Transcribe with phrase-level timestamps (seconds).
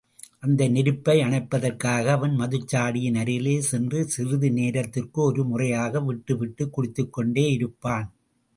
[0.39, 8.09] அந்த நெருப்பை அணைப்பதற்காக அவன் மதுச்சாடியின் அருகிலே சென்று சிறிது நேரத்திற்கொருமுறையாக விட்டுவிட்டுக் குடித்துகொண்டேயிருப்பான்.